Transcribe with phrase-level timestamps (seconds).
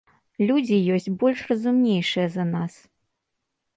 [0.51, 2.73] Людзі ёсць больш разумнейшыя за нас.